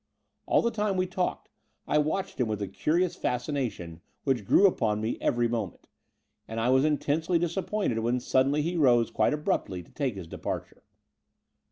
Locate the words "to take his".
9.83-10.25